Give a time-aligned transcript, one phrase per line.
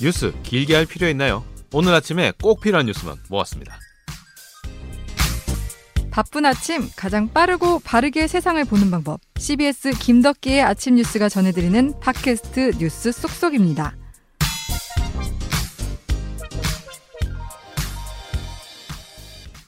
[0.00, 1.44] 뉴스 길게 할 필요 있나요?
[1.72, 3.78] 오늘 아침에 꼭 필요한 뉴스만 모았습니다.
[6.10, 9.20] 바쁜 아침 가장 빠르고 바르게 세상을 보는 방법.
[9.36, 13.96] CBS 김덕기의 아침 뉴스가 전해드리는 팟캐스트 뉴스 쏙쏙입니다.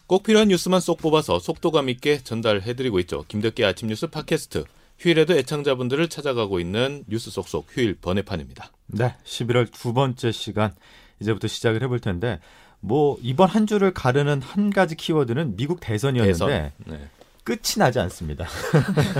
[0.06, 3.24] 꼭 필요한 뉴스만 쏙 뽑아서 속도감 있게 전달해드리고 있죠.
[3.28, 4.64] 김덕기 아침 뉴스 팟캐스트.
[5.00, 8.70] 휴일에도 애청자분들을 찾아가고 있는 뉴스 속속 휴일 번외판입니다.
[8.88, 10.74] 네, 11월 두 번째 시간
[11.20, 12.38] 이제부터 시작을 해볼 텐데
[12.80, 16.72] 뭐 이번 한 주를 가르는 한 가지 키워드는 미국 대선이었는데 대선.
[16.86, 17.08] 네.
[17.44, 18.46] 끝이 나지 않습니다.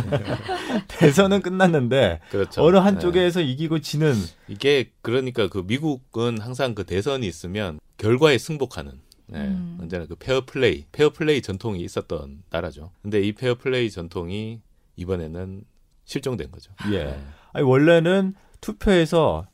[0.88, 2.62] 대선은 끝났는데 그렇죠.
[2.62, 2.82] 어느 네.
[2.82, 4.14] 한쪽에서 이기고 지는
[4.48, 8.92] 이게 그러니까 그 미국은 항상 그 대선이 있으면 결과에 승복하는
[9.28, 9.78] 네, 음.
[9.80, 12.90] 언제나 그 페어 플레이, 페어 플레이 전통이 있었던 나라죠.
[13.00, 14.60] 근데 이 페어 플레이 전통이
[14.96, 15.64] 이번에는
[16.10, 16.72] 실종된 거죠.
[16.90, 17.04] 예.
[17.04, 17.24] 네.
[17.52, 19.46] 아니, 원래는 투표에서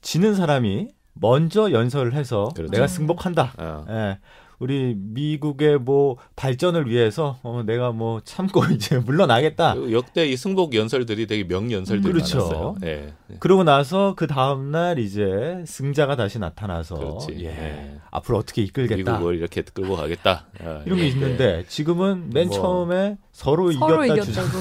[0.00, 2.70] 지는 사람이 먼저 연설을 해서 그렇죠.
[2.70, 3.52] 내가 승복한다.
[3.58, 4.18] 어, 예.
[4.58, 9.74] 우리 미국의 뭐 발전을 위해서 어, 내가 뭐 참고 이제 물러나겠다.
[9.74, 12.38] 그리고 역대 이 승복 연설들이 되게 명연설들이 음, 그렇죠.
[12.38, 12.74] 많았어요.
[12.80, 13.12] 네.
[13.38, 17.36] 그러고 나서 그 다음 날 이제 승자가 다시 나타나서 그렇지.
[17.44, 17.48] 예.
[17.48, 17.98] 네.
[18.10, 19.12] 앞으로 어떻게 이끌겠다.
[19.12, 20.46] 미국을 이렇게 끌고 가겠다.
[20.64, 21.08] 아, 이런 게 이렇게.
[21.08, 22.56] 있는데 지금은 맨 뭐.
[22.56, 24.22] 처음에 서로, 서로 이겼다.
[24.22, 24.58] 주장하고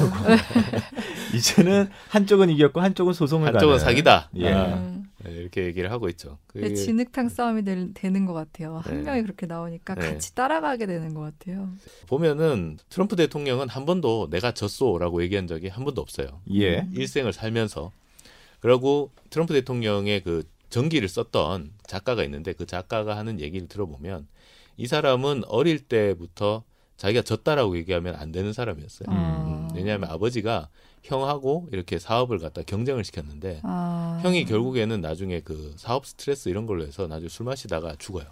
[1.34, 3.80] 이제는 한쪽은 이겼고 한쪽은 소송을 한쪽은 가는.
[3.80, 4.30] 사기다.
[4.38, 4.54] 예.
[4.54, 4.97] 아, 음.
[5.24, 6.38] 네, 이렇게 얘기를 하고 있죠.
[6.48, 8.78] 그게 진흙탕 싸움이 될- 되는 것 같아요.
[8.78, 9.04] 한 네.
[9.04, 10.02] 명이 그렇게 나오니까 네.
[10.12, 11.70] 같이 따라가게 되는 것 같아요.
[12.08, 16.42] 보면은 트럼프 대통령은 한 번도 내가 졌소라고 얘기한 적이 한 번도 없어요.
[16.54, 16.88] 예.
[16.94, 17.92] 일생을 살면서.
[18.60, 24.28] 그리고 트럼프 대통령의 그 전기를 썼던 작가가 있는데 그 작가가 하는 얘기를 들어보면
[24.78, 26.64] 이 사람은 어릴 때부터
[26.98, 29.08] 자기가 졌다라고 얘기하면 안 되는 사람이었어요.
[29.10, 29.14] 아.
[29.14, 30.70] 음, 왜냐하면 아버지가
[31.04, 34.20] 형하고 이렇게 사업을 갖다 경쟁을 시켰는데 아.
[34.24, 38.26] 형이 결국에는 나중에 그 사업 스트레스 이런 걸로 해서 나중에 술 마시다가 죽어요.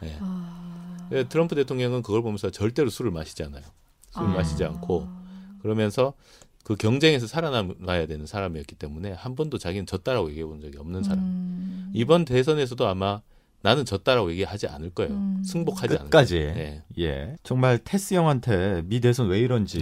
[0.00, 0.16] 네.
[0.20, 0.96] 아.
[1.08, 3.64] 근데 트럼프 대통령은 그걸 보면서 절대로 술을 마시지 않아요.
[4.10, 4.32] 술을 아.
[4.32, 5.08] 마시지 않고
[5.60, 6.14] 그러면서
[6.62, 11.18] 그 경쟁에서 살아남아야 되는 사람이었기 때문에 한 번도 자기는 졌다라고 얘기해 본 적이 없는 사람.
[11.18, 11.90] 음.
[11.92, 13.20] 이번 대선에서도 아마
[13.64, 15.14] 나는 졌다라고 얘기하지 않을 거예요.
[15.14, 15.42] 음.
[15.42, 16.38] 승복하지 않을 끝까지.
[16.38, 16.54] 거예요.
[16.54, 16.82] 네.
[16.98, 17.34] 예.
[17.42, 19.80] 정말 테스 형한테 미 대선 왜 이런지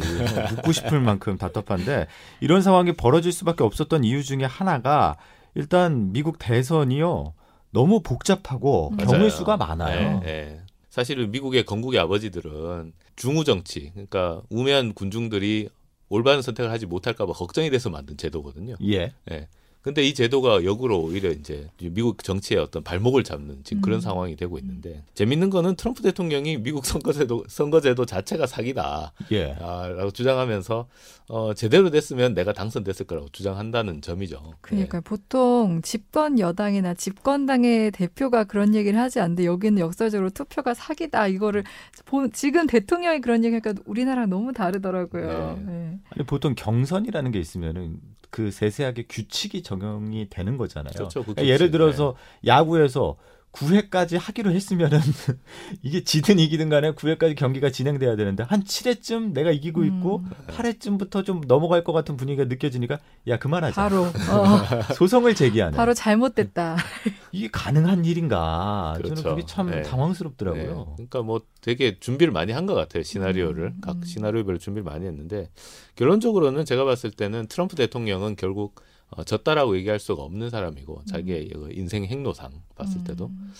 [0.51, 2.07] 묻고 싶을 만큼 답답한데
[2.41, 5.17] 이런 상황이 벌어질 수밖에 없었던 이유 중에 하나가
[5.57, 7.35] 일단 미국 대선이요.
[7.73, 8.97] 너무 복잡하고 음.
[8.99, 9.31] 경우의.
[9.31, 10.21] 수가 많아요.
[10.21, 10.61] 네, 네.
[10.89, 15.71] 사실은 미국의 건국의 아버지들은 중우 정치, 그러니까 우매한 군중들이
[16.09, 18.77] 올바른 선택을 하지 못할까봐 걱정이 돼서 만든 제도거든요.
[18.85, 19.13] 예.
[19.33, 19.49] 예.
[19.83, 24.01] 근데 이 제도가 역으로 오히려 이제 미국 정치의 어떤 발목을 잡는 지금 그런 음.
[24.01, 29.13] 상황이 되고 있는데 재밌는 거는 트럼프 대통령이 미국 선거제도 선거제도 자체가 사기다.
[29.33, 29.57] 예.
[29.61, 30.87] 아, 라고 주장하면서
[31.29, 34.55] 어, 제대로 됐으면 내가 당선됐을 거라고 주장한다는 점이죠.
[34.61, 41.65] 그러니까 보통 집권 여당이나 집권당의 대표가 그런 얘기를 하지 않는데 여기는 역사적으로 투표가 사기다 이거를
[42.05, 45.59] 보- 지금 대통령이 그런 얘기하니까 우리나라랑 너무 다르더라고요.
[45.67, 45.73] 네.
[45.73, 45.99] 네.
[46.11, 47.99] 아니 보통 경선이라는 게 있으면은
[48.33, 50.95] 그 세세하게 규칙이 적용이 되는 거잖아요.
[50.95, 51.21] 그렇죠.
[51.23, 52.17] 그 그러니까 예를 들어서
[52.47, 53.17] 야구에서
[53.53, 54.99] 9회까지 하기로 했으면은
[55.83, 60.31] 이게 지든 이기든 간에 9회까지 경기가 진행돼야 되는데 한 7회쯤 내가 이기고 있고 음.
[60.49, 62.99] 8회쯤부터 좀 넘어갈 것 같은 분위기가 느껴지니까
[63.29, 63.75] 야 그만하자.
[63.75, 65.77] 바로 어, 소송을 제기하는.
[65.77, 66.77] 바로 잘못됐다.
[67.33, 68.95] 이게 가능한 일인가?
[68.97, 69.15] 그렇죠.
[69.17, 69.83] 저는 그게 참 네.
[69.83, 70.63] 당황스럽더라고요.
[70.89, 70.93] 네.
[70.97, 73.03] 그러니까 뭐 되게 준비를 많이 한 것 같아요.
[73.03, 74.03] 시나리오를 음, 각 음.
[74.05, 75.51] 시나리오별로 준비를 많이 했는데
[75.97, 78.81] 결론적으로는 제가 봤을 때는 트럼프 대통령은 결국
[79.17, 83.53] 어, 졌다라고 얘기할 수가 없는 사람이고 자기의 그 인생 행로상 봤을 때도 음,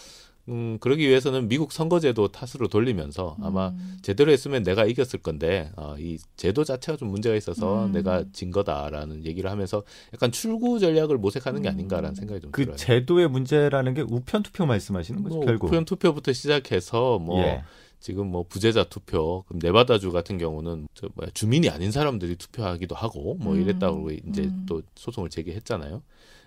[0.49, 3.99] 음, 그러기 위해서는 미국 선거제도 탓으로 돌리면서 아마 음.
[4.03, 7.93] 제대로 했으면 내가 이겼을 건데 어, 이 제도 자체가 좀 문제가 있어서 음.
[7.93, 12.77] 내가 진 거다라는 얘기를 하면서 약간 출구 전략을 모색하는 게 아닌가라는 생각이 좀 그 들어요.
[12.77, 15.69] 제도의 문제라는 게 우편 투표 말씀하시는 거죠, 뭐 결국.
[15.69, 17.63] 우편 투표부터 시작해서 뭐 예.
[18.03, 23.37] 지금 뭐 부재자 투표, 그럼 네바다주 같은 경우는 저 뭐야 주민이 아닌 사람들이 투표하기도 하고
[23.39, 24.67] 뭐 음, 이랬다고 이제 음.
[24.69, 26.03] 또 소송을 제기했잖아요.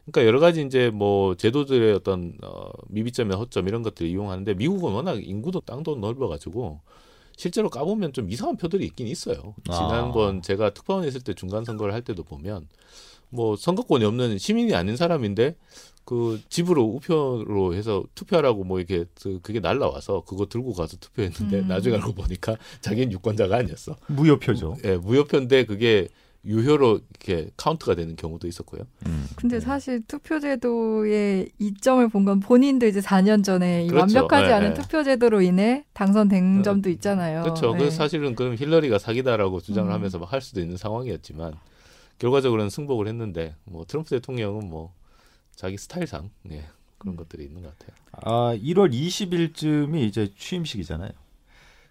[0.05, 5.25] 그러니까 여러 가지 이제 뭐 제도들의 어떤 어, 미비점이나 허점 이런 것들을 이용하는데 미국은 워낙
[5.25, 6.81] 인구도 땅도 넓어가지고
[7.37, 9.55] 실제로 까보면 좀 이상한 표들이 있긴 있어요.
[9.69, 9.73] 아.
[9.73, 12.67] 지난번 제가 특파원에 있을 때 중간 선거를 할 때도 보면
[13.29, 15.55] 뭐 선거권이 없는 시민이 아닌 사람인데
[16.05, 21.67] 그 집으로 우표로 해서 투표하라고 뭐 이렇게 그- 그게 날라와서 그거 들고 가서 투표했는데 음.
[21.67, 23.95] 나중에 알고 보니까 자기는 유권자가 아니었어.
[24.07, 24.77] 무효표죠.
[24.85, 26.07] 예, 무효표인데 그게
[26.45, 28.83] 유효로 이렇게 카운트가 되는 경우도 있었고요.
[29.07, 29.27] 음.
[29.35, 29.65] 근데 네.
[29.65, 34.17] 사실 투표제도의 이점을 본 건 본인도 이제 4년 전에 이 그렇죠.
[34.19, 34.81] 완벽하지 네, 않은 네.
[34.81, 36.61] 투표제도로 인해 당선된 네.
[36.61, 37.41] 점도 있잖아요.
[37.41, 37.71] 그렇죠.
[37.71, 37.79] 네.
[37.79, 39.93] 그래서 사실은 그럼 힐러리가 사기다라고 주장을 음.
[39.93, 41.53] 하면서 막 할 수도 있는 상황이었지만
[42.19, 44.93] 결과적으로는 승복을 했는데 뭐 트럼프 대통령은 뭐
[45.55, 46.65] 자기 스타일상 예,
[46.97, 47.95] 그런 것들이 있는 것 같아요.
[48.11, 51.11] 아, 1월 20일쯤이 이제 취임식이잖아요.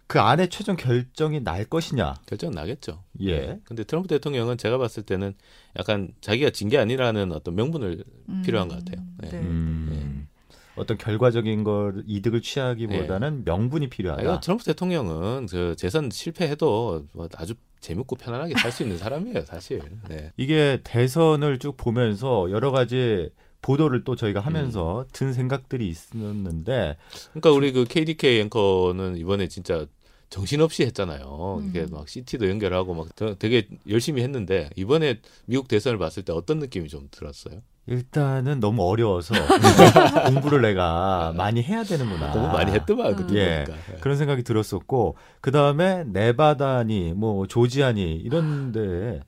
[0.06, 2.14] 그 안에 최종 결정이 날 것이냐?
[2.26, 3.02] 결정 은 나겠죠.
[3.20, 3.40] 예.
[3.40, 3.61] 네.
[3.64, 5.34] 근데 트럼프 대통령은 제가 봤을 때는
[5.78, 9.02] 약간 자기가 진 게 아니라는 어떤 명분을 음, 필요한 것 같아요.
[9.19, 9.31] 네.
[9.31, 9.38] 네.
[9.38, 10.28] 음,
[10.76, 14.20] 어떤 결과적인 걸 이득을 취하기보다는 명분이 필요하다.
[14.20, 19.43] 아, 이거 트럼프 대통령은 그 재선 실패해도 뭐 아주 재밌고 편안하게 살 수 있는 사람이에요,
[19.46, 19.81] 사실.
[20.08, 20.32] 네.
[20.37, 23.31] 이게 대선을 쭉 보면서 여러 가지
[23.64, 25.05] 보도를 또 저희가 하면서 음.
[25.12, 26.96] 든 생각들이 있었는데
[27.31, 29.87] 그러니까 우리 그 KDK 앵커는 이번에 진짜
[30.28, 31.61] 정신없이 했잖아요.
[31.62, 31.69] 음.
[31.70, 36.58] 이게 막 CT도 연결하고 막 더- 되게 열심히 했는데 이번에 미국 대선을 봤을 때 어떤
[36.58, 37.61] 느낌이 좀 들었어요?
[37.87, 39.34] 일단은 너무 어려워서
[40.26, 42.32] 공부를 내가 많이 해야 되는구나.
[42.32, 43.17] 너무 많이 했더만 음.
[43.17, 43.64] 그때 예.
[43.64, 44.00] 보니까.
[44.00, 49.20] 그런 생각이 들었었고 그 다음에 네바다니 뭐 조지아니 이런데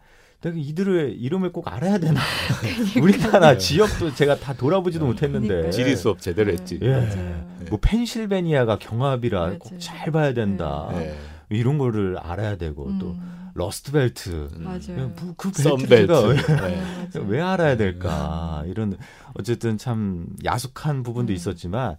[0.46, 2.20] 내가 이들의 이름을 꼭 알아야 되나?
[3.02, 5.08] 우리나라 지역도 제가 다 돌아보지도 음.
[5.10, 5.70] 못했는데.
[5.70, 6.56] 지리 수업 제대로 네.
[6.58, 6.78] 했지.
[6.82, 6.93] 예.
[6.93, 7.56] 맞아요.
[7.70, 9.58] 뭐 펜실베니아가 경합이라.
[9.58, 10.88] 꼭 잘 봐야 된다.
[10.93, 11.16] 네.
[11.50, 14.64] 이런 거를 알아야 되고 또 음, 러스트벨트 음.
[14.64, 15.12] 맞아요.
[15.20, 15.88] 뭐그 썬벨트.
[15.88, 16.82] 벨트가 왜, 네.
[17.26, 18.96] 왜 알아야 될까 이런
[19.34, 21.34] 어쨌든 참 야속한 부분도 음.
[21.34, 21.96] 있었지만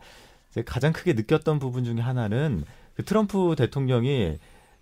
[0.51, 2.63] 제가 가장 크게 느꼈던 부분 중에 하나는
[2.95, 4.37] 그 트럼프 대통령이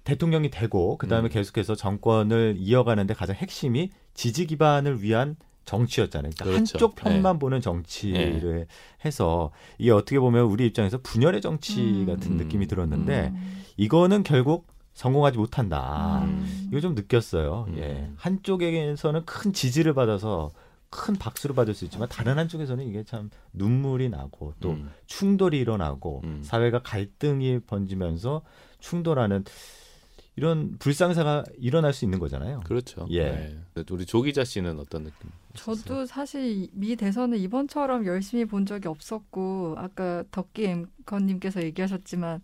[0.05, 1.29] 대통령이 되고 그 다음에 음.
[1.29, 5.35] 계속해서 정권을 이어가는데 가장 핵심이 지지 기반을 위한
[5.65, 6.31] 정치였잖아요.
[6.37, 6.77] 그러니까 그렇죠.
[6.77, 8.67] 한쪽 편만 보는 정치를 네.
[9.03, 12.05] 해서 이게 어떻게 보면 우리 입장에서 분열의 정치 음.
[12.05, 12.37] 같은 음.
[12.37, 13.63] 느낌이 들었는데 음.
[13.75, 16.21] 이거는 결국 성공하지 못한다.
[16.23, 16.69] 음.
[16.71, 17.65] 이거 좀 느꼈어요.
[17.69, 17.77] 음.
[17.79, 18.09] 예.
[18.15, 20.51] 한쪽에서는 큰 지지를 받아서
[20.89, 24.89] 큰 박수를 받을 수 있지만 다른 한쪽에서는 이게 참 눈물이 나고 또 음.
[25.07, 26.41] 충돌이 일어나고 음.
[26.43, 28.43] 사회가 갈등이 번지면서
[28.79, 29.43] 충돌하는
[30.37, 32.61] 이런 불상사가 일어날 수 있는 거잖아요.
[32.65, 33.07] 그렇죠.
[33.09, 33.57] 예.
[33.75, 33.83] 네.
[33.89, 35.29] 우리 조 기자 씨는 어떤 느낌?
[35.53, 42.41] 저도 사실 미 대선을 이번처럼 열심히 본 적이 없었고 아까 덕기 앵커님께서 얘기하셨지만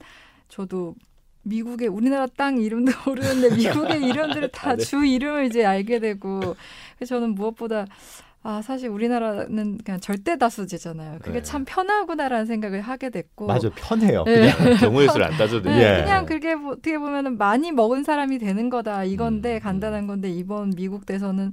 [0.47, 0.95] 저도
[1.43, 4.83] 미국의 우리나라 땅 이름도 모르는데 미국의 이름들을 다 네.
[4.83, 6.39] 주 이름을 이제 알게 되고
[6.95, 7.87] 그래서 저는 무엇보다
[8.43, 11.19] 아 사실 우리나라는 그냥 절대 다수제잖아요.
[11.19, 11.41] 그게 네.
[11.43, 14.23] 참 편하구나라는 생각을 하게 됐고 맞아 편해요.
[14.23, 14.51] 네.
[14.51, 16.03] 그냥 경우의 수를 안 따져도 네, 예.
[16.03, 20.71] 그냥 그게 뭐 어떻게 보면은 많이 먹은 사람이 되는 거다 이건데 음, 간단한 건데 이번
[20.71, 21.51] 미국 대선은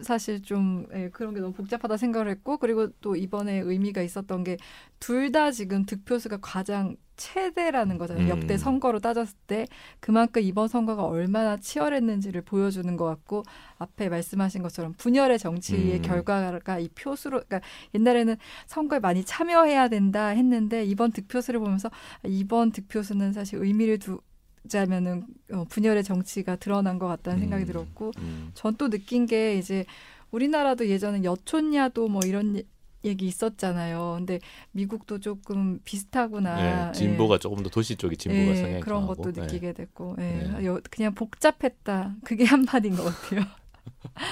[0.00, 4.56] 사실 좀 예, 그런 게 너무 복잡하다 생각을 했고 그리고 또 이번에 의미가 있었던 게
[5.00, 8.24] 둘 다 지금 득표수가 가장 최대라는 거잖아요.
[8.24, 8.28] 음.
[8.30, 9.66] 역대 선거로 따졌을 때
[10.00, 13.42] 그만큼 이번 선거가 얼마나 치열했는지를 보여주는 것 같고
[13.78, 16.02] 앞에 말씀하신 것처럼 분열의 정치의 음.
[16.02, 17.60] 결과가 이 표수로 그러니까
[17.94, 18.36] 옛날에는
[18.66, 21.90] 선거에 많이 참여해야 된다 했는데 이번 득표수를 보면서
[22.24, 24.20] 이번 득표수는 사실 의미를 두
[24.68, 27.66] 자면은 어, 분열의 정치가 드러난 것 같다는 생각이 음.
[27.66, 28.50] 들었고 음.
[28.54, 29.84] 전또 느낀 게 이제
[30.30, 32.62] 우리나라도 예전에 여촌야도 뭐 이런
[33.04, 34.14] 얘기 있었잖아요.
[34.18, 34.40] 근데
[34.72, 36.86] 미국도 조금 비슷하구나.
[36.86, 39.22] 네, 진보가 조금 더 도시 쪽이 진보가 예, 성향이 그런 강하고.
[39.22, 39.42] 것도 네.
[39.42, 40.64] 느끼게 됐고 예, 네.
[40.66, 42.14] 여- 그냥 복잡했다.
[42.24, 43.42] 그게 한 마디인 것 같아요.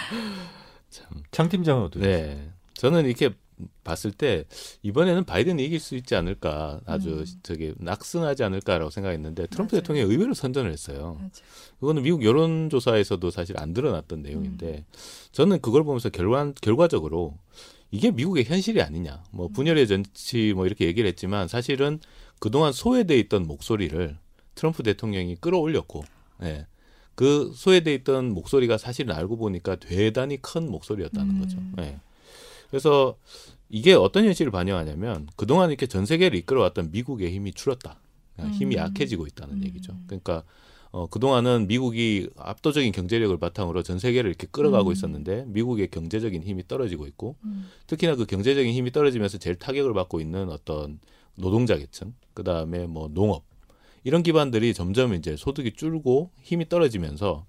[0.88, 1.06] 참.
[1.31, 2.11] 장 팀장은 어떠세요?
[2.11, 2.50] 네.
[2.75, 3.31] 저는 이렇게
[3.84, 4.44] 봤을 때
[4.82, 7.25] 이번에는 바이든이 이길 수 있지 않을까 아주 음.
[7.43, 9.82] 저기 낙승하지 않을까라고 생각했는데 트럼프 맞아요.
[9.82, 11.16] 대통령이 의외로 선전을 했어요.
[11.19, 11.31] 맞아요.
[11.81, 14.84] 그거는 미국 여론조사에서도 사실 안 드러났던 내용인데
[15.32, 17.36] 저는 그걸 보면서 결과 결과적으로
[17.91, 19.22] 이게 미국의 현실이 아니냐.
[19.31, 22.00] 뭐 분열의 정치 뭐 이렇게 얘기를 했지만 사실은
[22.41, 24.17] 그동안 소외돼 있던 목소리를
[24.55, 26.05] 트럼프 대통령이 끌어올렸고
[26.43, 26.67] 예.
[27.15, 31.41] 그 소외돼 있던 목소리가 사실은 알고 보니까 대단히 큰 목소리였다는 음.
[31.41, 31.58] 거죠.
[31.81, 32.00] 예.
[32.72, 33.17] 그래서
[33.69, 38.00] 이게 어떤 현실을 반영하냐면 그동안 이렇게 전 세계를 이끌어왔던 미국의 힘이 줄었다.
[38.55, 38.79] 힘이 음.
[38.79, 39.64] 약해지고 있다는 음.
[39.64, 39.94] 얘기죠.
[40.06, 40.43] 그러니까
[40.91, 44.93] 어, 그동안은 미국이 압도적인 경제력을 바탕으로 전 세계를 이렇게 끌어가고 음.
[44.93, 47.69] 있었는데 미국의 경제적인 힘이 떨어지고 있고 음.
[47.86, 50.98] 특히나 그 경제적인 힘이 떨어지면서 제일 타격을 받고 있는 어떤
[51.34, 53.44] 노동자 계층, 그 다음에 뭐 농업
[54.02, 57.44] 이런 기반들이 점점 이제 소득이 줄고 힘이 떨어지면서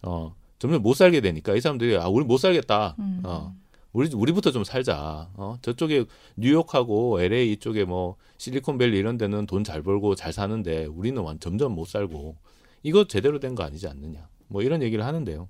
[0.00, 2.96] 어 점점 못 살게 되니까 이 사람들이 아 우리 못 살겠다.
[2.98, 3.20] 음.
[3.24, 3.54] 어
[3.94, 5.30] 우리 우리부터 좀 살자.
[5.34, 6.04] 어 저쪽에
[6.36, 11.72] 뉴욕하고 LA 이쪽에 뭐 실리콘밸리 이런 데는 돈 잘 벌고 잘 사는데 우리는 완 점점
[11.72, 12.36] 못 살고
[12.82, 14.28] 이거 제대로 된 거 아니지 않느냐.
[14.48, 15.48] 뭐 이런 얘기를 하는데요.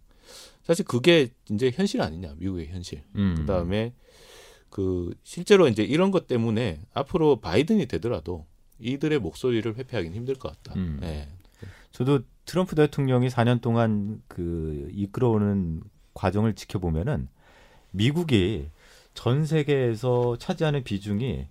[0.63, 3.03] 사실 그게 이제 현실 아니냐 미국의 현실.
[3.17, 3.35] 음.
[3.39, 3.93] 그다음에
[4.71, 8.47] 그 실제로 이제 이런 것 때문에 앞으로 바이든이 되더라도
[8.79, 10.79] 이들의 목소리를 회피하기는 힘들 것 같다.
[10.79, 11.01] 음.
[11.03, 11.29] 예.
[11.93, 15.83] 저도 트럼프 대통령이 4년 동안 그 이끌어오는
[16.13, 17.29] 과정을 지켜보면은
[17.95, 18.69] 미국이
[19.15, 21.47] 전 세계에서 차지하는 비중이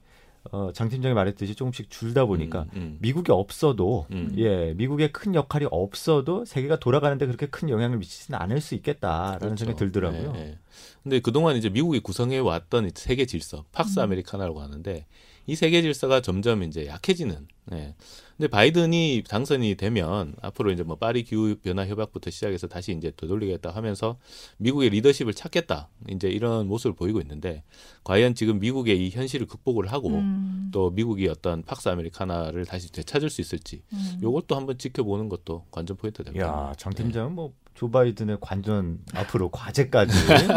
[0.52, 2.98] 어, 장 팀장이 말했듯이 조금씩 줄다 보니까 음, 음.
[3.00, 4.34] 미국이 없어도 음.
[4.38, 9.66] 예 미국의 큰 역할이 없어도 세계가 돌아가는데 그렇게 큰 영향을 미치지는 않을 수 있겠다라는 그렇죠.
[9.66, 10.34] 생각이 들더라고요.
[10.36, 10.58] 예, 예.
[11.04, 14.04] 근데 그동안 이제 미국이 구성해 왔던 이 세계 질서, 팍스 음.
[14.04, 15.06] 아메리카나라고 하는데
[15.46, 17.48] 이 세계 질서가 점점 이제 약해지는.
[17.74, 17.96] 예.
[18.38, 23.70] 근데 바이든이 당선이 되면 앞으로 이제 뭐 파리 기후 변화 협약부터 시작해서 다시 이제 되돌리겠다
[23.72, 24.18] 하면서
[24.58, 25.90] 미국의 리더십을 찾겠다.
[26.10, 27.64] 이제 이런 모습을 보이고 있는데
[28.04, 30.70] 과연 지금 미국의 이 현실을 극복을 하고 음.
[30.74, 34.20] 또 미국이 어떤 pak스 아메리카나를 다시 되찾을 수 있을지 음.
[34.24, 36.48] 요것도 한번 지켜보는 것도 관전 포인트 됩니다.
[36.48, 40.14] 야, 장 팀장은 뭐 조 바이든의 관전 앞으로 과제까지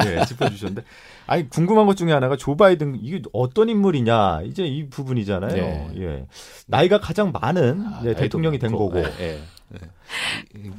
[0.06, 0.82] 예, 짚어주셨는데,
[1.26, 5.52] 아니 궁금한 것 중에 하나가 조 바이든 이게 어떤 인물이냐 이제 이 부분이잖아요.
[5.54, 5.90] 네.
[5.99, 6.26] 예,
[6.66, 9.40] 나이가 가장 많은 아, 예, 나이도 대통령이 된 거고, 예, 예.
[9.75, 9.78] 예.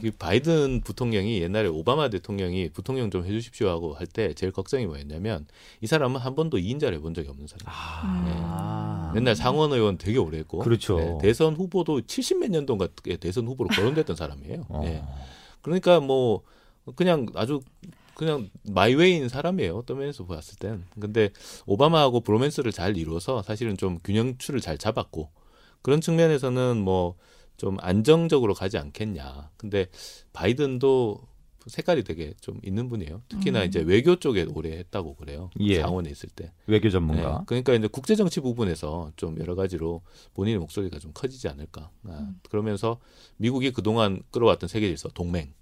[0.02, 5.46] 이 바이든 부통령이 옛날에 오바마 대통령이 부통령 좀 해주십시오 하고 할 때 제일 걱정이 뭐였냐면
[5.82, 7.66] 이 사람은 한 번도 2인자를 해본 적이 없는 사람.
[7.68, 11.00] 아, 맨날 상원 의원 되게 오래 했고 그렇죠.
[11.02, 12.88] 예, 대선 후보도 70 몇 년도인가
[13.20, 14.66] 대선 후보로 거론됐던 사람이에요.
[14.70, 14.84] 어.
[15.68, 15.80] 예.
[15.80, 16.44] 그러니까 뭐
[16.96, 17.62] 그냥 아주
[18.16, 19.76] 그냥 마이웨이인 사람이에요.
[19.78, 20.86] 어떤 면에서 봤을 땐.
[21.00, 21.30] 근데
[21.66, 25.30] 오바마하고 브로맨스를 잘 이루어서 사실은 좀 균형추를 잘 잡았고
[25.82, 27.16] 그런 측면에서는 뭐
[27.58, 29.50] 좀 안정적으로 가지 않겠냐.
[29.58, 29.88] 근데
[30.32, 31.20] 바이든도
[31.68, 33.22] 색깔이 되게 좀 있는 분이에요.
[33.30, 33.66] 특히나 음.
[33.66, 35.50] 이제 외교 쪽에 오래 했다고 그래요.
[35.60, 35.82] 예.
[35.82, 36.52] 상원에 있을 때.
[36.68, 37.40] 외교 전문가.
[37.40, 40.02] 네, 그러니까 이제 국제 정치 부분에서 좀 여러 가지로
[40.34, 41.90] 본인의 목소리가 좀 커지지 않을까.
[42.06, 42.40] 아, 음.
[42.50, 43.00] 그러면서
[43.38, 45.54] 미국이 그동안 끌어왔던 세계 질서, 동맹,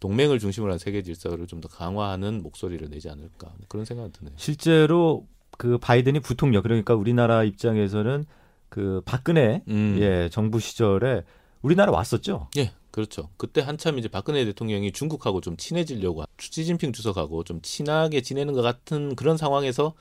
[0.00, 4.34] 동맹을 중심으로 한 세계 질서를 좀 더 강화하는 목소리를 내지 않을까 뭐 그런 생각이 드네요.
[4.36, 8.24] 실제로 그 바이든이 부통령 그러니까 우리나라 입장에서는
[8.68, 9.96] 그 박근혜 음.
[10.00, 11.22] 예 정부 시절에
[11.64, 12.48] 우리나라 왔었죠.
[12.58, 13.30] 예, 그렇죠.
[13.38, 19.16] 그때 한참 이제 박근혜 대통령이 중국하고 좀 친해지려고 시진핑 주석하고 좀 친하게 지내는 것 같은
[19.16, 19.94] 그런 상황에서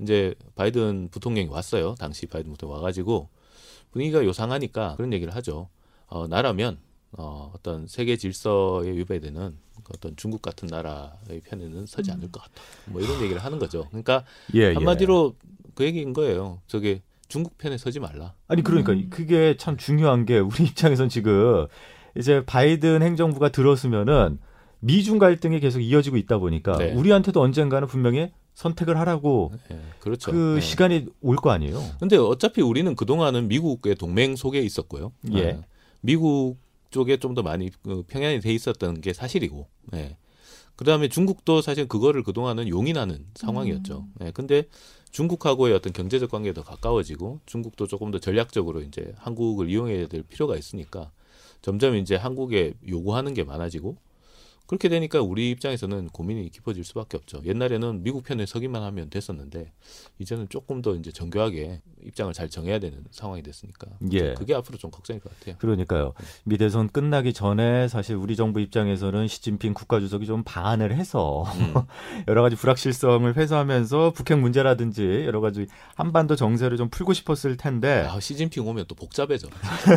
[0.00, 1.94] 이제 바이든 부통령이 왔어요.
[2.00, 3.28] 당시 바이든 부통령 와가지고
[3.92, 5.68] 분위기가 요상하니까 그런 얘기를 하죠.
[6.08, 6.78] 어, 나라면
[7.12, 12.60] 어, 어떤 세계 질서에 위배되는 그 어떤 중국 같은 나라의 편에는 서지 않을 것 같다.
[12.86, 13.86] 뭐 이런 얘기를 하는 거죠.
[13.90, 14.24] 그러니까
[14.56, 14.74] 예, 예.
[14.74, 15.36] 한마디로
[15.76, 16.60] 그 얘기인 거예요.
[16.66, 17.02] 저게
[17.34, 18.34] 중국 편에 서지 말라.
[18.46, 19.08] 아니 그러니까 음.
[19.10, 21.66] 그게 참 중요한 게 우리 입장에선 지금
[22.16, 24.38] 이제 바이든 행정부가 들었으면은
[24.78, 26.92] 미중 갈등이 계속 이어지고 있다 보니까 네.
[26.92, 30.30] 우리한테도 언젠가는 분명히 선택을 하라고 예, 그렇죠.
[30.30, 30.60] 그 예.
[30.60, 31.82] 시간이 올 거 아니에요.
[31.98, 35.10] 근데 어차피 우리는 그동안은 미국의 동맹 속에 있었고요.
[35.32, 35.50] 예.
[35.54, 35.62] 어,
[36.02, 36.58] 미국
[36.90, 39.66] 쪽에 좀 더 많이 그 평양이 돼 있었던 게 사실이고.
[39.94, 40.16] 예.
[40.76, 44.06] 그다음에 중국도 사실 그거를 그동안은 용인하는 상황이었죠.
[44.22, 44.30] 예.
[44.32, 44.64] 근데
[45.12, 50.56] 중국하고의 어떤 경제적 관계가 더 가까워지고 중국도 조금 더 전략적으로 이제 한국을 이용해야 될 필요가
[50.56, 51.12] 있으니까
[51.62, 53.96] 점점 이제 한국에 요구하는 게 많아지고
[54.66, 57.42] 그렇게 되니까 우리 입장에서는 고민이 깊어질 수밖에 없죠.
[57.44, 59.72] 옛날에는 미국 편에 서기만 하면 됐었는데
[60.18, 64.32] 이제는 조금 더 이제 정교하게 입장을 잘 정해야 되는 상황이 됐으니까 예.
[64.32, 65.56] 그게 앞으로 좀 걱정일 것 같아요.
[65.58, 66.14] 그러니까요.
[66.44, 71.74] 미 대선 끝나기 전에 사실 우리 정부 입장에서는 시진핑 국가주석이 좀 방안을 해서 음.
[72.28, 78.18] 여러 가지 불확실성을 회수하면서 북핵 문제라든지 여러 가지 한반도 정세를 좀 풀고 싶었을 텐데 아,
[78.18, 79.48] 시진핑 오면 또 복잡해져.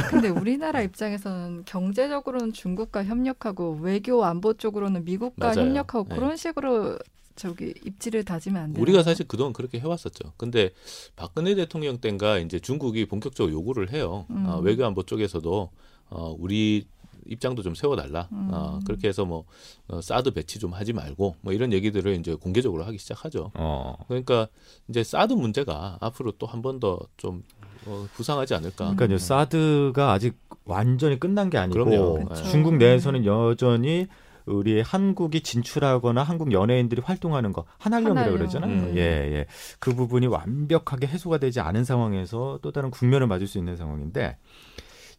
[0.09, 5.59] 근데 우리나라 입장에서는 경제적으로는 중국과 협력하고 외교 안보 쪽으로는 미국과 맞아요.
[5.67, 6.15] 협력하고 네.
[6.15, 6.97] 그런 식으로
[7.35, 8.81] 저기 입지를 다지면 안 돼요.
[8.81, 10.33] 우리가 사실 그동안 그렇게 해왔었죠.
[10.37, 10.71] 근데
[11.15, 14.25] 박근혜 대통령 때인가 이제 중국이 본격적으로 요구를 해요.
[14.31, 14.45] 음.
[14.47, 15.69] 어, 외교안보 쪽에서도
[16.09, 16.87] 어, 우리
[17.29, 18.27] 입장도 좀 세워달라.
[18.31, 18.49] 음.
[18.51, 19.43] 어, 그렇게 해서 뭐
[19.87, 23.51] 어, 사드 배치 좀 하지 말고 뭐 이런 얘기들을 이제 공개적으로 하기 시작하죠.
[23.53, 23.95] 어.
[24.07, 24.47] 그러니까
[24.89, 27.43] 이제 사드 문제가 앞으로 또 한 번 더좀
[27.85, 28.95] 어, 부상하지 않을까.
[28.95, 29.17] 그러니까요.
[29.19, 30.35] 사드가 아직
[30.65, 32.33] 완전히 끝난 게 아니고 그럼요.
[32.49, 34.07] 중국 내에서는 여전히
[34.47, 38.37] 우리 한국이 진출하거나 한국 연예인들이 활동하는 거 한한령이라고 한한령.
[38.37, 38.71] 그러잖아요.
[38.71, 38.93] 음.
[38.97, 39.45] 예, 예.
[39.79, 44.37] 그 부분이 완벽하게 해소가 되지 않은 상황에서 또 다른 국면을 맞을 수 있는 상황인데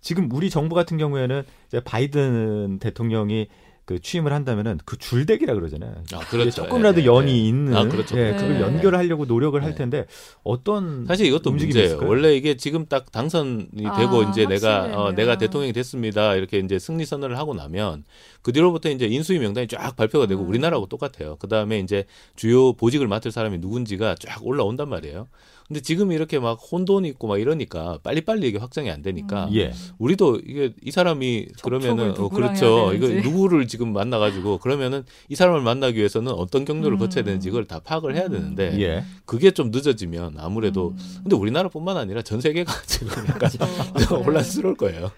[0.00, 3.48] 지금 우리 정부 같은 경우에는 이제 바이든 대통령이
[3.88, 5.94] 그 취임을 한다면은 그 줄대기라 그러잖아요.
[6.12, 6.50] 아, 그렇죠.
[6.50, 7.48] 조금이라도 예, 예, 연이 예.
[7.48, 8.18] 있는 아, 그렇죠.
[8.18, 8.36] 예, 네.
[8.36, 9.76] 그걸 연결을 하려고 노력을 할 네.
[9.76, 10.04] 텐데
[10.42, 11.86] 어떤 사실 이것도 움직임이 문제예요.
[11.86, 12.10] 있을까요?
[12.10, 14.90] 원래 이게 지금 딱 당선이 아, 되고 이제 내가.
[14.92, 16.34] 어, 내가 대통령이 됐습니다.
[16.34, 18.04] 이렇게 이제 승리 선언을 하고 나면
[18.42, 20.48] 그 뒤로부터 이제 인수위 명단이 쫙 발표가 되고 음.
[20.48, 21.36] 우리나라하고 똑같아요.
[21.36, 22.04] 그 다음에 이제
[22.36, 25.28] 주요 보직을 맡을 사람이 누군지가 쫙 올라온단 말이에요.
[25.68, 29.54] 근데 지금 이렇게 막 혼돈 있고 막 이러니까 빨리빨리 이게 확정이 안 되니까 음.
[29.54, 29.72] 예.
[29.98, 32.94] 우리도 이게 이 사람이 그러면은 어, 그렇죠.
[32.94, 33.06] 이거.
[33.06, 36.98] 누구를 지금 만나가지고 그러면은 이 사람을 만나기 위해서는 어떤 경로를 음.
[36.98, 38.32] 거쳐야 되는지 이걸 다 파악을 해야 음.
[38.32, 39.04] 되는데 예.
[39.24, 41.16] 그게 좀 늦어지면 아무래도 음.
[41.22, 43.50] 근데 우리나라뿐만 아니라 전 세계가 지금 약간
[43.94, 44.16] 그렇죠.
[44.16, 45.10] 혼란스러울 거예요.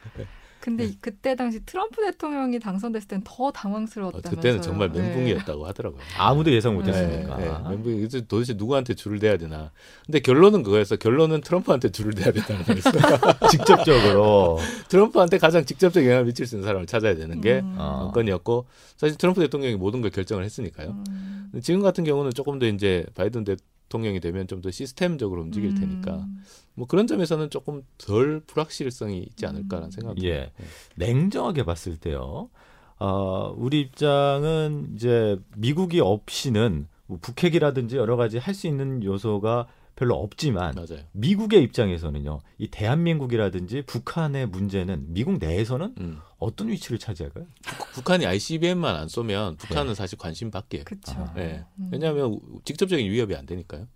[0.61, 4.37] 근데 이- 그때 당시 트럼프 대통령이 당선됐을 땐더 어, 당황스러웠다면서요.
[4.37, 5.01] 그때는 정말 네.
[5.01, 6.01] 멘붕이었다고 하더라고요.
[6.19, 7.37] 아무도 예상 네, 못했으니까.
[7.39, 9.71] 네, 멘붕이 이제 도대체 누구한테 줄을 대야 되나.
[10.05, 10.97] 근데 결론은 그거였어.
[10.97, 12.91] 결론은 트럼프한테 줄을 대야 된다는 거였어.
[13.51, 17.77] 직접적으로 트럼프한테 가장 직접적 영향을 미칠 수 있는 사람을 찾아야 되는 게 음.
[17.79, 18.11] 어.
[18.13, 21.03] 관건이었고 사실 트럼프 대통령이 모든 걸 결정을 했으니까요.
[21.09, 21.51] 음.
[21.63, 25.75] 지금 같은 경우는 조금 더 이제 바이든 대통령 이 되면 좀 더 시스템적으로 움직일 음.
[25.75, 26.27] 테니까
[26.75, 29.91] 뭐 그런 점에서는 조금 덜 불확실성이 있지 않을까라는 음.
[29.91, 30.53] 생각이 예.
[30.57, 30.77] 듭니다.
[30.97, 32.51] 냉정하게 봤을 때요.
[32.99, 39.67] 어, 우리 입장은 이제 미국이 없이는 뭐 북핵이라든지 여러 가지 할 수 있는 요소가
[40.01, 41.05] 별로 없지만 맞아요.
[41.13, 42.41] 미국의 입장에서는요.
[42.57, 46.21] 이 대한민국이라든지 북한의 문제는 미국 내에서는 음.
[46.39, 47.45] 어떤 위치를 차지할까요?
[47.93, 49.95] 북한이 ICBM만 안 쏘면 북한은 네.
[49.95, 50.85] 사실 관심 밖이에요.
[51.09, 51.35] 아.
[51.37, 51.67] 예.
[51.79, 51.91] 음.
[51.93, 53.89] 왜냐하면 직접적인 위협이 안 되니까요.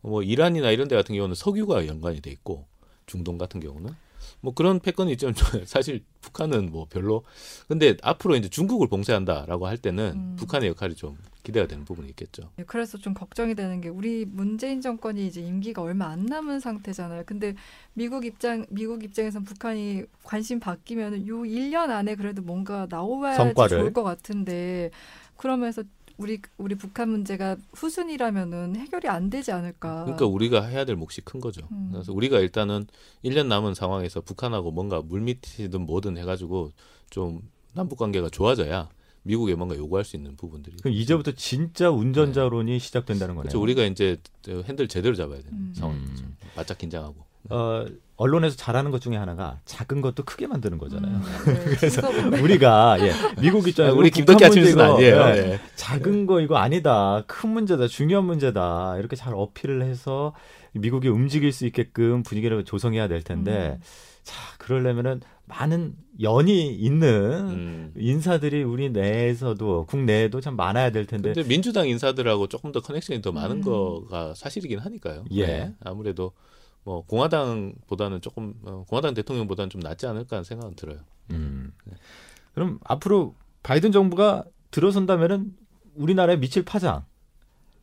[0.00, 2.66] 뭐 이란이나 이런 데 같은 경우는 석유가 연관이 돼 있고
[3.04, 3.94] 중동 같은 경우는
[4.40, 5.34] 뭐 그런 패권이 있지만
[5.66, 7.22] 사실 북한은 뭐 별로
[7.68, 10.36] 근데 앞으로 이제 중국을 봉쇄한다라고 할 때는 음.
[10.36, 12.50] 북한의 역할이 좀 기대가 되는 부분이 있겠죠.
[12.58, 17.22] 예, 그래서 좀 걱정이 되는 게 우리 문재인 정권이 이제 임기가 얼마 안 남은 상태잖아요.
[17.26, 17.54] 근데
[17.92, 23.78] 미국 입장 미국 입장에선 북한이 관심 바뀌면은 요 1년 안에 그래도 뭔가 나와야지 성과를.
[23.78, 24.90] 좋을 것 같은데
[25.36, 25.84] 그러면서
[26.16, 30.04] 우리 우리 북한 문제가 후순이라면은 해결이 안 되지 않을까.
[30.04, 31.66] 그러니까 우리가 해야 될 몫이 큰 거죠.
[31.72, 31.90] 음.
[31.92, 32.86] 그래서 우리가 일단은
[33.24, 36.70] 1년 남은 상황에서 북한하고 뭔가 물밑이든 뭐든 해가지고
[37.10, 37.42] 좀
[37.74, 38.88] 남북 관계가 좋아져야
[39.24, 40.76] 미국에 뭔가 요구할 수 있는 부분들이.
[40.82, 43.48] 그럼 이제부터 진짜 운전자론이 시작된다는 거네요.
[43.48, 43.60] 그렇죠.
[43.60, 45.72] 우리가 이제 핸들 제대로 잡아야 되는 음.
[45.74, 46.24] 상황이죠.
[46.24, 46.36] 음.
[46.54, 47.16] 바짝 긴장하고.
[47.50, 47.84] 어,
[48.16, 51.16] 언론에서 잘하는 것 중에 하나가 작은 것도 크게 만드는 거잖아요.
[51.16, 52.00] 음, 네, 그래서
[52.42, 55.20] 우리가 예, 미국 입장에서 우리 김덕기 문제 아니에요.
[55.20, 55.60] 예, 예.
[55.74, 57.24] 작은 거 이거 아니다.
[57.26, 57.88] 큰 문제다.
[57.88, 58.96] 중요한 문제다.
[58.98, 60.32] 이렇게 잘 어필을 해서
[60.72, 63.82] 미국이 움직일 수 있게끔 분위기를 조성해야 될 텐데 음.
[64.24, 67.94] 자, 그러려면은 많은 연이 있는 음.
[67.96, 73.30] 인사들이 우리 내에서도 국내에도 참 많아야 될 텐데 근데 민주당 인사들하고 조금 더 커넥션이 더
[73.30, 73.62] 많은 음.
[73.62, 75.24] 거가 사실이긴 하니까요.
[75.32, 75.46] 예.
[75.46, 75.74] 네.
[75.84, 76.32] 아무래도
[76.82, 80.98] 뭐 공화당보다는 조금 어, 공화당 대통령보다는 좀 낫지 않을까 하는 생각은 들어요.
[81.30, 81.72] 음.
[82.54, 85.54] 그럼 앞으로 바이든 정부가 들어선다면은
[85.94, 87.04] 우리나라에 미칠 파장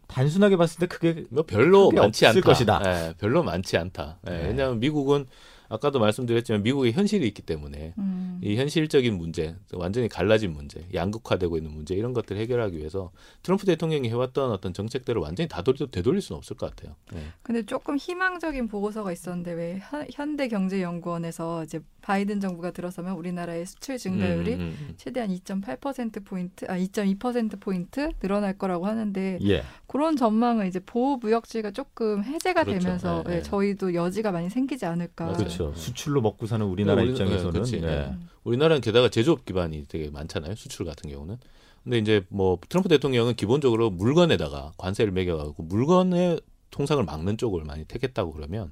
[0.07, 2.41] 단순하게 봤을 때 크게 뭐 별로 크게 많지 않다.
[2.41, 2.81] 것이다.
[2.85, 4.19] 예, 별로 많지 않다.
[4.27, 4.47] 예, 네.
[4.47, 5.25] 왜냐하면 미국은
[5.71, 8.39] 아까도 말씀드렸지만 미국의 현실이 있기 때문에 음.
[8.43, 13.11] 이 현실적인 문제, 완전히 갈라진 문제, 양극화되고 있는 문제 이런 것들을 해결하기 위해서
[13.43, 16.95] 트럼프 대통령이 해왔던 어떤 정책대로 완전히 다 돌려, 되돌릴 수는 없을 것 같아요.
[17.15, 17.19] 예.
[17.43, 24.53] 근데 조금 희망적인 보고서가 있었는데 왜 현- 현대경제연구원에서 이제 바이든 정부가 들어서면 우리나라의 수출 증가율이
[24.55, 24.93] 음, 음, 음.
[24.97, 29.63] 최대한 2.8% 포인트, 아 2.2% 포인트 늘어날 거라고 하는데 예.
[29.85, 32.79] 그런 전망은 이제 보호 무역주의가 조금 해제가 그렇죠.
[32.79, 33.41] 되면서 네, 예, 네.
[33.43, 35.25] 저희도 여지가 많이 생기지 않을까.
[35.25, 35.37] 맞아요.
[35.65, 35.75] 그렇죠.
[35.75, 35.81] 네.
[35.81, 37.77] 수출로 먹고 사는 우리나라 우리- 입장에서는 네.
[37.77, 37.81] 예.
[37.81, 38.15] 네.
[38.43, 40.55] 우리나라는 게다가 제조업 기반이 되게 많잖아요.
[40.55, 41.37] 수출 같은 경우는.
[41.83, 48.31] 근데 이제 뭐 트럼프 대통령은 기본적으로 물건에다가 관세를 매겨가지고 물건의 통상을 막는 쪽을 많이 택했다고
[48.33, 48.71] 그러면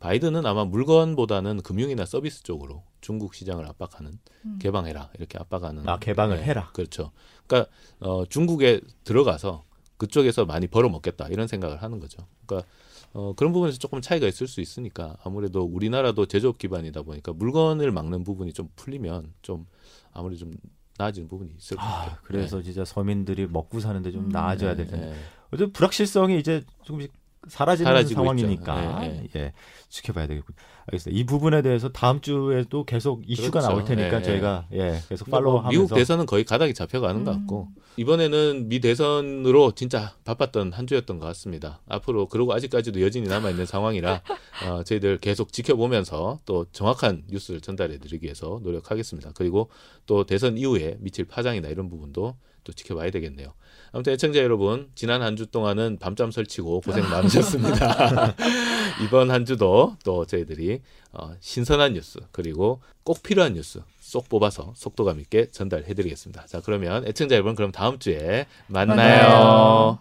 [0.00, 4.58] 바이든은 아마 물건보다는 금융이나 서비스 쪽으로 중국 시장을 압박하는 음.
[4.60, 6.70] 개방해라 이렇게 압박하는 아, 개방을 네, 해라.
[6.72, 7.10] 그렇죠.
[7.46, 7.70] 그러니까
[8.00, 9.64] 어, 중국에 들어가서
[9.98, 12.18] 그쪽에서 많이 벌어먹겠다 이런 생각을 하는 거죠.
[12.46, 12.68] 그러니까
[13.14, 18.24] 어, 그런 부분에서 조금 차이가 있을 수 있으니까 아무래도 우리나라도 제조업 기반이다 보니까 물건을 막는
[18.24, 19.66] 부분이 좀 풀리면 좀
[20.12, 20.52] 아무래도 좀
[20.98, 22.10] 나아지는 부분이 있을 것 같아요.
[22.10, 24.28] 아, 그래서 진짜 서민들이 먹고 사는데 좀 음.
[24.30, 25.06] 나아져야 네, 될 텐데.
[25.06, 25.14] 네.
[25.52, 27.12] 어제 불확실성이 이제 조금씩
[27.48, 29.22] 사라지는 사라지고 상황이니까 있죠.
[29.22, 29.52] 네, 예
[29.88, 30.54] 지켜봐야 되겠군.
[30.86, 31.18] 알겠습니다.
[31.18, 33.68] 이 부분에 대해서 다음 주에도 계속 이슈가 그렇죠.
[33.68, 37.38] 나올 테니까 네, 저희가 예 계속 뭐 팔로우하면서 미국 대선은 거의 가닥이 잡혀가는 것 음.
[37.38, 41.80] 같고 이번에는 미 대선으로 진짜 바빴던 한 주였던 것 같습니다.
[41.88, 44.22] 앞으로 그리고 아직까지도 여진이 남아 있는 상황이라
[44.66, 49.32] 어, 저희들 계속 지켜보면서 또 정확한 뉴스를 전달해드리기 위해서 노력하겠습니다.
[49.34, 49.70] 그리고
[50.06, 53.54] 또 대선 이후에 미칠 파장이나 이런 부분도 또 지켜봐야 되겠네요.
[53.94, 58.34] 아무튼 애청자 여러분 지난 한 주 동안은 밤잠 설치고 고생 많으셨습니다.
[59.04, 60.80] 이번 한 주도 또 저희들이
[61.12, 66.46] 어, 신선한 뉴스 그리고 꼭 필요한 뉴스 쏙 뽑아서 속도감 있게 전달해드리겠습니다.
[66.46, 68.96] 자 그러면 애청자 여러분 그럼 다음 주에 만나요.
[68.96, 69.98] 만나요.